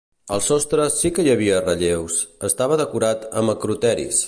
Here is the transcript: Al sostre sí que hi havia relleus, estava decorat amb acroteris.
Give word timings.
Al 0.35 0.39
sostre 0.45 0.87
sí 0.93 1.11
que 1.17 1.25
hi 1.27 1.33
havia 1.33 1.59
relleus, 1.67 2.17
estava 2.51 2.81
decorat 2.83 3.31
amb 3.43 3.57
acroteris. 3.57 4.19